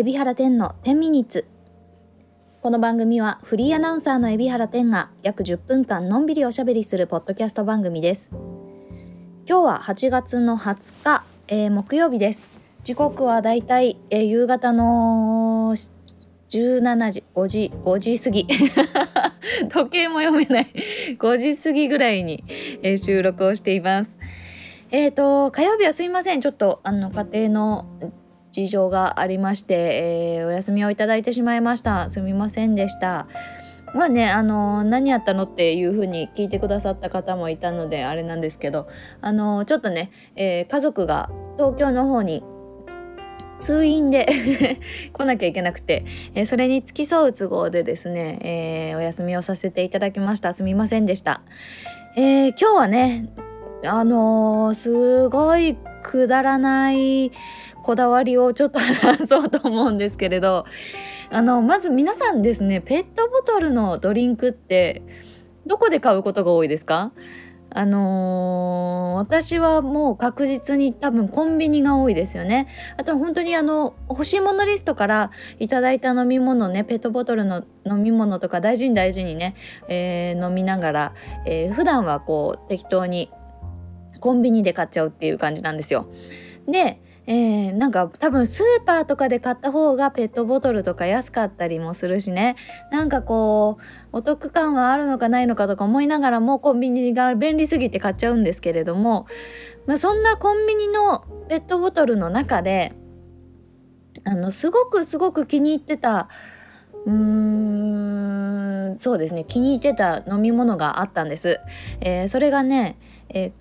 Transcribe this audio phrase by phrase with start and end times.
[0.00, 1.44] 海老原天の10ミニッツ。
[2.62, 8.30] この番組はフリーアナウンサーの海老原天が約10分間のんびりおしゃべりするポッドキャスト番組です。
[9.46, 12.48] 今日は8月の20日、えー、木曜日です。
[12.82, 15.76] 時刻はだいたい、えー、夕方の
[16.48, 18.46] 17時5時5時過ぎ。
[19.68, 20.72] 時計も読めない。
[21.18, 22.42] 5時過ぎぐらいに、
[22.82, 24.16] えー、収録をしています。
[24.92, 26.40] えっ、ー、と火曜日はすいません。
[26.40, 27.86] ちょっとあの家庭の
[28.52, 29.74] 事情がありまして、
[30.38, 32.10] えー、お休みをいただいてしまいました。
[32.10, 33.26] すみませんでした。
[33.94, 38.88] まあねあの何やったのっていう風に聞いてくださった方もいたのであれなんですけど
[39.20, 42.44] あのちょっとね、えー、家族が東京の方に
[43.58, 44.26] 通院で
[45.12, 46.04] 来なきゃいけなくて、
[46.34, 48.38] えー、それに付き添う都合でですね、
[48.90, 50.54] えー、お休みをさせていただきました。
[50.54, 51.42] すみませんでした、
[52.16, 53.28] えー、今日はね
[53.84, 57.32] あのすごいくだらない
[57.82, 60.64] こだわりをちょっと話そうと思うんですけれど
[61.30, 65.02] あのまず皆さんですねペットボトルのドリンクって
[65.66, 67.12] どこで買うことが多いですか？
[67.72, 72.66] あのー、私はもう確実に多分コンビニが多いですよね。
[72.96, 79.54] あと本当にあの欲しいものリストからいただいた飲み物ねペットボトルの飲み物とか大事に大事にね、
[79.88, 81.14] えー、飲みながら、
[81.46, 83.30] えー、普段はこう適当に
[84.20, 86.06] コンビニで買っちゃうっていう感じなんですよ。
[86.68, 92.56] でえー、なんか多分スーパーとかで買った方がペットボトルとか安かったりもするしね
[92.90, 93.78] なんかこ
[94.12, 99.26] うお得感はあるのかないのかとか思いながらもコンビニが便利すぎて買っちゃうんですけれども、
[99.86, 102.94] まあ、そんなコンビニのペットボトルの中で
[104.24, 106.28] あのすごくすごく気に入ってた
[107.06, 111.60] うーんそうですね気に入ってた飲み物があったんです。
[112.00, 112.98] えー、それがね、
[113.28, 113.52] えー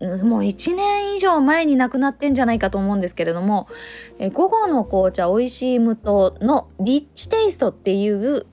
[0.00, 3.66] もう1年以上前に亡くなってんじゃないかと思うんですけれども
[4.34, 8.46] 「午後の紅茶おいしい無糖」のリッチテイストっていう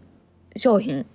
[0.55, 1.05] 商品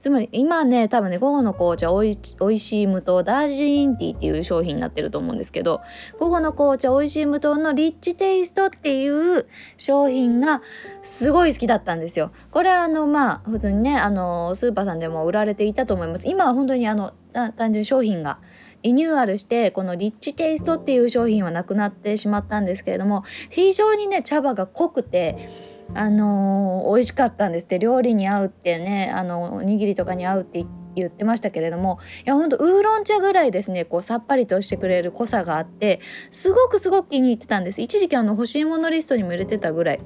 [0.00, 5.82] つまり今ね多分ね午後の紅茶おいおいしい無糖ダージリンティーっていう商品になってると思うんですけど
[6.18, 10.62] 午後の紅茶おいしい無糖のリッチテイストっていう商品が
[11.02, 12.32] すごい好きだったんですよ。
[12.50, 16.28] これはあのまあ普通にねあのスーパーさんでも売られていたと思います。
[16.28, 18.38] 今は本当にあの単純商品が
[18.82, 25.48] リニューアルしてこのリッチテイストっていう商品はなくなってしまったんですけれども非常にね茶葉が濃くて
[25.94, 27.78] あのー、美味しかったんですって。
[27.78, 30.64] 料理に合うってねあのおにぎりとかに合うって
[30.94, 37.80] 言ってましたけれどもいやほんとウーロン茶ぐらいですねこうさっぱりとしてくれる濃さがあってすごくすごく気に入ってたんです。
[37.80, 40.00] 一時期あの欲しいものリストにも入れてたぐらい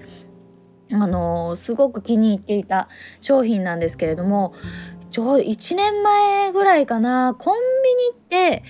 [0.92, 2.88] あのー、すごく気に入っていた
[3.20, 4.54] 商品なんですけれども
[5.14, 7.36] ちょうど1年前ぐらいかな。
[7.38, 8.64] コンビニって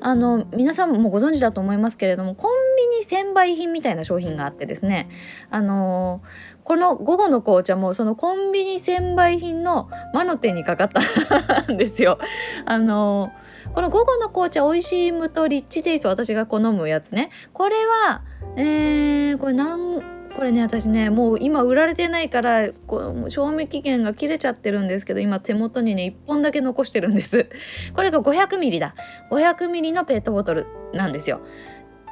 [0.00, 2.50] あの皆さんもご存知だと思いますけれどもコン
[2.90, 5.08] ビニ専売品みたいな商品があってですね。
[5.50, 6.20] あの
[6.64, 12.18] この午後の紅茶もそのコンビニ専売品の魔の手にかかったんですよ。
[12.64, 13.30] あの
[13.72, 17.30] この午後の紅茶おいしい無とリッチテイスト私が好むやつね。
[17.52, 18.22] これは
[18.56, 20.02] えー、これ何
[20.34, 27.48] これね私ねもう今売られてないからこう賞味期限が切れちゃってるんですけど今手元にね1本だけ残してるんです。
[27.94, 28.94] これが 500ml だ。
[29.30, 31.40] 500ml のペットボトルなんですよ。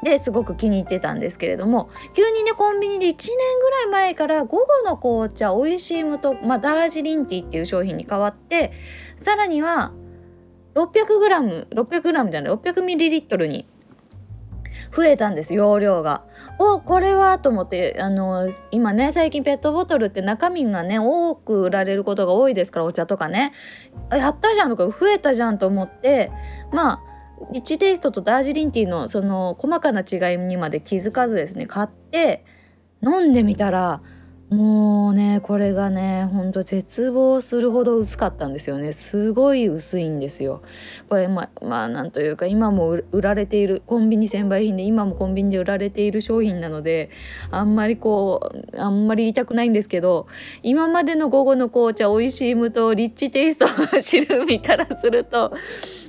[0.03, 3.29] ですごく気に入ってたんですけれども急にねコンビニで1年
[3.61, 8.73] ぐらい前から午後の紅茶おいしい無と、まあ、ダージリンティーっていう商品に変わって
[9.17, 9.93] さらには
[10.75, 13.69] 600g600g じゃない 600ml に
[14.95, 16.25] 増えたんです容量が。
[16.59, 23.53] おこれはと思ってあの今ね最近ペットボトルって中身がね多く売られることが多いですからお茶とかね
[24.11, 26.31] やったじゃんとか増えたじゃんと思って
[26.73, 27.01] まあ
[27.51, 32.45] リッチテイストとダージリンティーのその細かな違いにまで気づかずですね買って
[33.03, 34.01] 飲んでみたら
[34.53, 38.93] もうねこれがねほんと絶望するほど薄かったんですよね。
[38.93, 40.63] すごい薄いんですよ。
[41.09, 47.09] これままあなんというか今も売られているコンビニ専売品で今もコンビニで売られている商品なので
[47.51, 50.27] あんまりこうあんまり言いたくないんですけど
[50.63, 55.55] 今までの午後の紅茶おいしい無糖リッチテイストの知る身からすると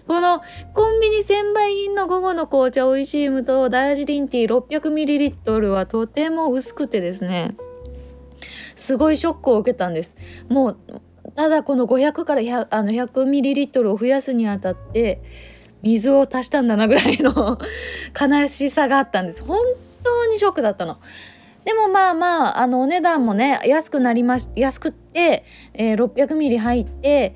[0.06, 0.42] この
[0.74, 7.56] コンビニ専売品の午後の紅茶おいしい無糖ダージリンティー 600ml はとても薄くてですね
[8.76, 10.16] すごいショックを受けたんです。
[10.50, 10.78] もう
[11.36, 15.22] ただこの500から 100, あの100ミリリットルを増やすにあたって
[15.82, 17.60] 水を足したんだなぐらいの
[18.20, 19.44] 悲しさがあったんです。
[19.44, 19.60] 本
[20.04, 20.98] 当にショックだったの。
[21.66, 27.36] でもまあまああのお値段もね安くなりまし安くって、えー、600ミリ入って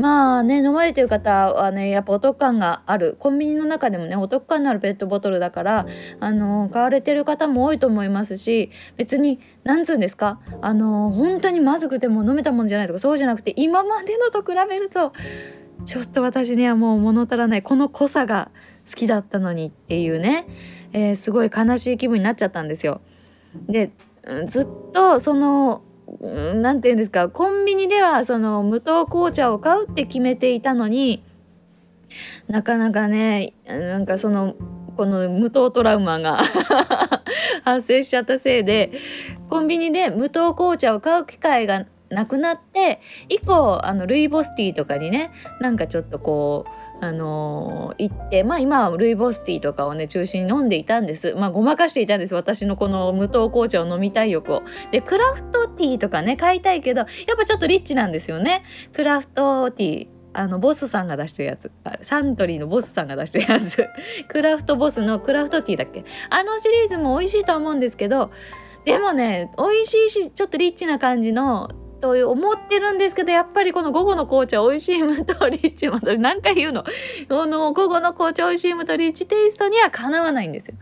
[0.00, 3.16] まあね飲まれてる方はねやっぱお得感がある。
[3.18, 5.86] コンビニの中でもねお得感のあるペットボトルだから
[6.20, 10.40] あの買われてる方も多いと思いますし別に何つうんですか？
[10.62, 15.12] あの本当にまずくても飲めたもんじゃないとかそうじゃなくて今までのと比べると
[15.84, 17.62] ちょっと私にはもう物足らない。
[17.62, 18.50] この濃さが
[18.88, 20.46] 好きだったのにっていうね、
[20.92, 23.00] えー、すごい悲しい気分になっちゃったんですよ。
[23.68, 23.90] で
[24.46, 25.82] ずっとその
[26.20, 31.22] 何て言うんですかコンビニではその無糖紅茶を買うって決めていたのに
[32.48, 34.54] なかなかねなんかその
[34.96, 36.42] この無糖トラウマが
[37.64, 38.92] 発生しちゃったせいで
[39.48, 45.30] コンビニで無糖紅茶を買う機会がなくなって以降あのルイボスティーとかにね
[45.60, 51.34] なんかちょっとこうあの、行ってまあ今はルイボスティーとかをね中心に飲んでいたんです。
[51.34, 52.34] まあごまかしていたんです。
[52.34, 54.62] 私のこの無糖紅茶を飲みたい欲を。
[54.90, 58.64] でクラフトティーとかね買いたいけどやっぱちょっとリッチなんですよね。
[58.92, 61.72] クラフトティーあのボスさんが出してるやつ。
[62.02, 63.88] サントリーのボスさんが出してるやつ。
[64.28, 66.04] クラフトボスのクラフトティーだっけ？
[66.28, 68.30] あのシリーズも美味しいと思うんですけど
[68.84, 71.70] でもね美味しいしちょっとリッチな感じの
[72.00, 76.84] と思ってるんですけどやっぱりこの午後の紅茶美味しい無糖リッチまた何回言うの？
[77.28, 80.74] この午後の紅茶美味しい無糖リッチテイストにはかなわないんですよ。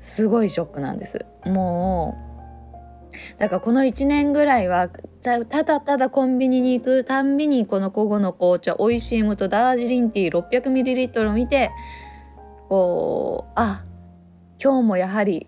[0.00, 1.24] すごいショックなんです。
[1.44, 2.28] もう
[3.38, 4.88] だからこの1年ぐらいは
[5.22, 11.70] ただただコンビニに行くたんびにこの午後の紅茶美味しい無糖ダージリンティー 600ml を見て
[12.68, 13.84] こうあ
[14.62, 15.46] 今日もやはり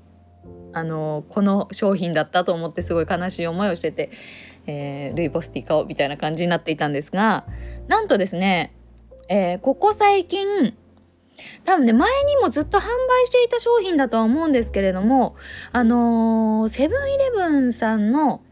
[0.72, 4.10] あのこの商品だったと思ってすごい悲しい思いをしてて
[4.66, 7.46] えー、ルイボスティー買おうみたいな感じになっていたんですが
[7.88, 8.74] なんとですね、
[9.28, 10.74] えー、ここ最近
[11.64, 15.36] 多分ね前にもずっと販売していた商品だとは思うんですけれども
[15.72, 18.42] あのセブンイレブンさんの、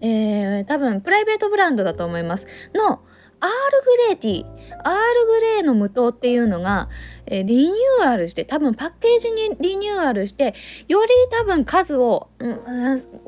[0.00, 2.46] えー、多分プライベートブランドだと思います。
[2.74, 3.00] の
[3.44, 3.54] アール
[3.84, 4.54] グレーティー
[4.84, 6.88] アールグレーの無糖っていうのが、
[7.26, 10.54] えー、リニューアルして多分パッケージにリニューアルして
[10.88, 12.60] より多分数を、うん、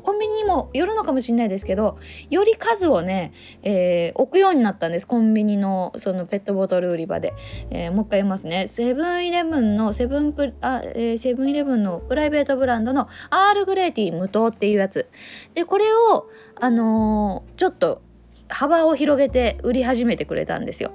[0.03, 1.99] コンビニにもよるのかもしれないですけど
[2.31, 3.31] より数をね、
[3.61, 5.07] えー、置くようになったんです。
[5.07, 7.33] コンビニのそのペットボトル売り場で、
[7.69, 8.67] えー、もう一回言いますね。
[8.67, 15.07] セブンイレブンのセブンプあ、えー、セブンイレブンのプライベートブランドのアールグレーティー無糖っていうやつ。
[15.53, 18.01] でこれをあのー、ちょっと
[18.49, 20.91] 幅を広げて売り始めてくれたんですよ。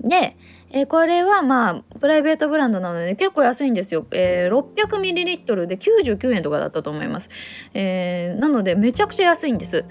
[0.00, 0.36] で、
[0.70, 4.06] え、これはまあプライベートブランドなので結構安いんですよ。
[4.10, 7.30] えー、600ml で99円とかだったと思います。
[7.74, 9.84] えー、なのでめちゃくちゃ安いんです。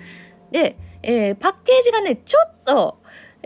[0.51, 2.99] で、えー、パッケージがねちょっと、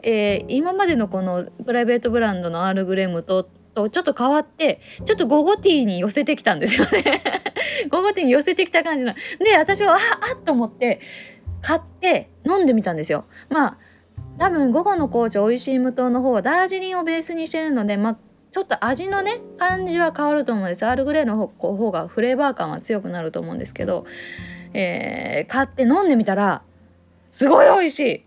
[0.04, 7.24] えー、今までのこのプライベートブランドのアールグレムととちょっと変わってちょっとゴゴティーに寄せてきたんですよね
[7.90, 9.98] 午後ティーに寄せてきた感じので私はあ
[10.34, 11.00] あっと思って
[11.62, 13.26] 買って飲んでみたんですよ。
[13.50, 13.78] まあ
[14.38, 18.18] 多分午後の紅茶おいしい無糖の方はダージリンをベースにしてるので、まあ、
[18.52, 20.86] ちょっと味のね感じは変わると思うんです。
[20.86, 24.06] アールグレーの方がフレーバー感は強くなると思うんですけど、
[24.74, 26.64] えー、買って飲んでみたら
[27.30, 28.26] すごい美味しい。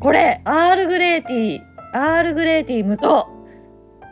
[0.00, 1.62] これアールグレーティー
[1.94, 3.28] アールグレーティー無糖。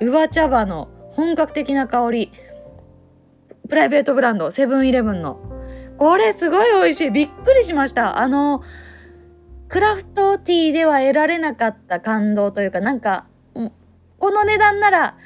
[0.01, 2.33] ウバ茶葉の本格的な香り。
[3.69, 5.52] プライベートブランドセブンイレブンの。
[5.99, 8.63] これすごい美味しいびっくりしましたあの
[9.69, 13.27] クラフトティーでは得られなかった感動というかなんか
[14.19, 15.17] この値段なら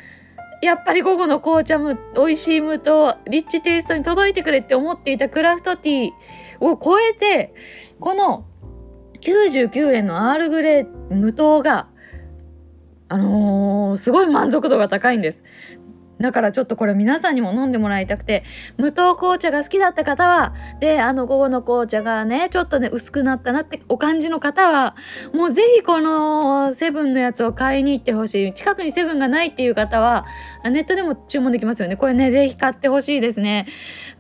[0.63, 7.55] やっぱり午後の紅茶む美味しい無糖リッチテイストに届いてくれって思っていたクラフトティーを超えて
[8.01, 8.47] この
[9.21, 11.89] 99円のアールグレー無糖が
[13.09, 15.45] あのー、すごい満足度が高いんです。
[16.21, 18.43] だからちょっとこれ皆さんにも飲んでもらいたくて
[18.79, 24.97] 無糖紅茶が好きだった方はであの午後の紅茶がねちょっとね薄くなったなってお感じの方は
[25.35, 28.55] もうぜひこのセブンのやつを買いに行ってほしい。
[28.55, 30.27] 近くにセブンがないっていう方は
[30.65, 31.97] ネットでも注文できますよね。
[31.97, 33.67] これねぜひ買ってほしいですね。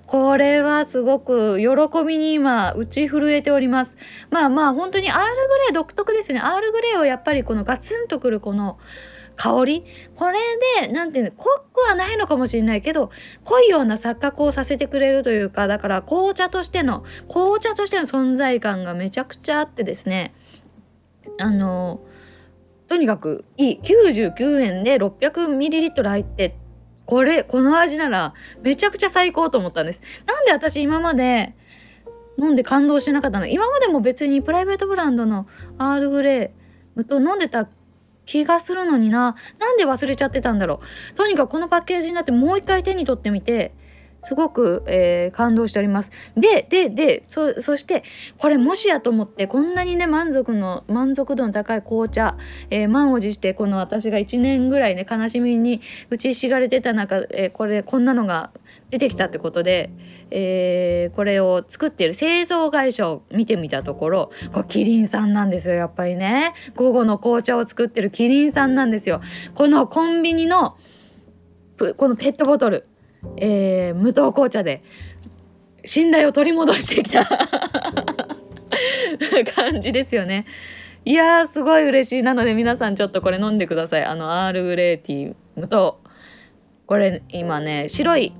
[0.06, 1.66] これはすごく喜
[2.06, 3.96] びに今打ち震えております。
[4.30, 6.42] まあまあ本当にアールグレー独特ですよね。
[6.44, 8.78] アールグレーをやっぱりこのガツンとくるこの
[9.36, 9.84] 香り？
[10.16, 10.38] これ
[10.82, 13.10] で何て言うの濃くはないのかもしれないけど
[13.44, 20.34] 濃いような錯覚をさせてくれるというかだから紅茶としての紅茶としての存在感がめちゃくちゃあってですね。
[21.38, 22.00] あの
[22.88, 26.56] とにかくいい99円で 600ml 入って
[27.04, 30.00] これこの味ならめちゃくちゃ最高と思ったんです。
[30.24, 31.54] なんで私今まで
[32.38, 33.46] 飲んで感動してなかったの？
[33.46, 35.46] 今までも別にプライベートブランドの
[35.78, 37.68] アールグレーと飲んでた
[38.26, 39.36] 気がするのにな。
[39.58, 41.14] なんで忘れちゃってたんだろう。
[41.14, 43.72] とにかくこのパッケージになってもう一回手に取ってみて。
[44.26, 46.10] すごく、えー、感動しております。
[46.36, 48.02] で、で、で、そ、そして、
[48.38, 52.36] これもしやと思って、こんなにね、満足の、満足度の高い紅茶、
[52.70, 55.80] えー、満を持して、この私が1年ぐらいね、悲しみに
[56.10, 58.50] 打ちひしがれてた中、えー、これ、こんなのが
[58.90, 59.90] 出てきたってことで、
[60.32, 66.52] えー、これを作っている製造会社を見てみたところ、これキリンさんなんですよ、やっぱりね。
[66.74, 69.20] 午後の紅茶を作ってるキリンさんなんですよ。
[69.54, 70.76] このコンビニの、
[71.96, 72.88] このペットボトル。
[73.36, 74.82] えー、無糖紅茶で
[75.84, 77.24] 信頼を取り戻してきた
[79.54, 80.46] 感じですよね。
[81.04, 86.00] いやーすごい嬉しいなので皆さんちょっとこれ飲んでくださいあのアールグレーティー無糖
[86.86, 88.32] これ今ね白い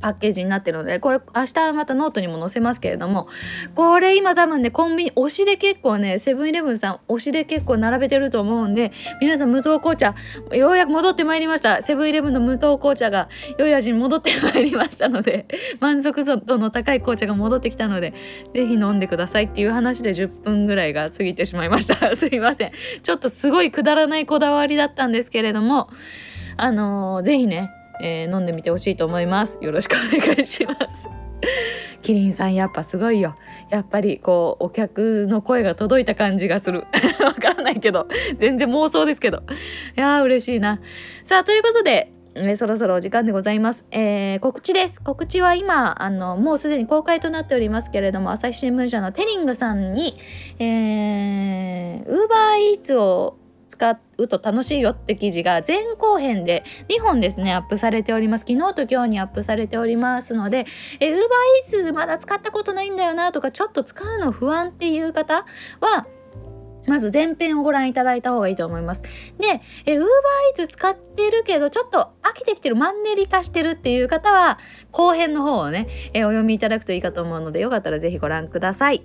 [0.00, 3.28] パッケージになってるのでこれ明日またノートにも載せますけれども
[3.74, 10.14] これ今多分ねコンビニ推しで結構ねセブンイレブンさん推しで結構並べてると思うんで皆さん無糖紅茶
[10.52, 11.82] ようやく戻ってまいりました。
[11.82, 15.46] セブンイレブンの無糖紅茶が良い味に戻ってまいりましたので
[15.80, 18.14] 満足度の高い紅茶が戻ってきたので
[18.54, 22.14] 是非飲んでくださいっていう話で10分ぐらいが過ぎてしまいました。
[22.16, 22.72] すいません。
[23.02, 25.88] ちょっとすごいくだらないこだわりだったんですけれども
[26.56, 29.58] あのー、ぜひねえー、飲んでみてほしいと思います。
[29.60, 31.08] よろしくお願いします。
[32.02, 33.34] キリンさんやっぱすごいよ。
[33.70, 36.84] やっぱりこうお客の声が届いた感じがする。
[37.20, 39.42] わからないけど、全然妄想ですけど。
[39.96, 40.80] いやー嬉しいな。
[41.24, 43.86] さあ、ということで、えー、そろそろお時間でございます。
[43.90, 45.00] えー、告知です。
[45.02, 50.18] 告知は今、あの、もうすでに公開となっておりますけれども、朝日新聞社のテリングさんに、
[50.58, 53.38] えー、ウーバーイーツを
[53.76, 60.64] 使うと楽しいよって記事が前後編で2本ですねアップされております昨日と今日にアップされておりますので
[60.98, 61.20] え Uber
[61.68, 65.44] Eats まだ使ったことないんだよなとかちょっと使うの不安っていう方
[65.80, 66.06] は
[66.86, 69.02] まず前編をご覧いただいた方がいいと思います。
[69.38, 70.06] で、え、Uber
[70.56, 74.60] Eats 使ってるけど、ちょっと飽きてきてる、マンネリ化してるっていう方は、
[74.92, 79.02] 後編の方をね、えお読みいただくといいかと思うので、よかったらぜひご覧ください。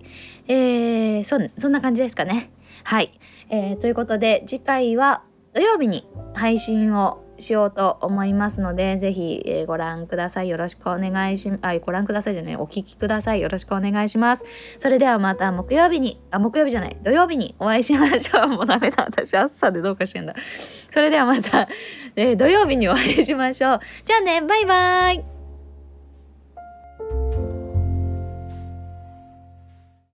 [0.47, 2.51] えー、そ、そんな感じですかね。
[2.83, 3.19] はい。
[3.49, 5.23] えー、ということで次回は
[5.53, 10.49] 土曜日に配信をしようと思いますので、ぜひ、えー、ご覧ください。
[10.49, 13.41] よろしくお願いし、あ、ご覧くださいじゃない、お聞きください。
[13.41, 14.45] よろしくお願いします。
[14.79, 18.47] それではまた木曜日に、あ、木曜日じゃない、土曜日にお会いしましょう。
[18.55, 19.03] もうダメだ。
[19.03, 20.35] 私、暑さでどうかしてんだ。
[20.91, 21.67] それではまた、
[22.15, 23.79] えー、土曜日にお会いしましょう。
[24.05, 25.40] じゃあね、バイバーイ。